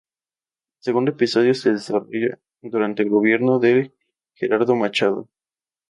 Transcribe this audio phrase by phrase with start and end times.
[0.79, 3.93] El segundo episodio se desarrolla durante el gobierno de
[4.33, 5.29] Gerardo Machado.